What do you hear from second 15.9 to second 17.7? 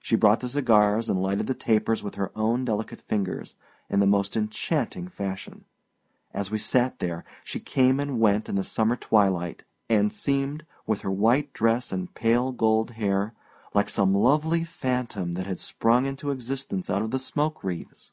into existence out of the smoke